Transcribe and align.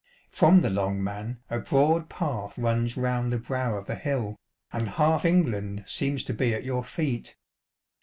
From 0.31 0.61
the 0.61 0.71
Long 0.71 1.03
Man 1.03 1.43
a 1.47 1.59
broad 1.59 2.09
path 2.09 2.57
runs 2.57 2.97
round 2.97 3.31
the 3.31 3.37
brow 3.37 3.75
of 3.75 3.85
the 3.85 3.93
hill, 3.93 4.35
and 4.73 4.89
half 4.89 5.25
England 5.25 5.83
seems 5.85 6.23
to 6.23 6.33
be 6.33 6.55
at 6.55 6.63
your 6.65 6.83
feet. 6.83 7.37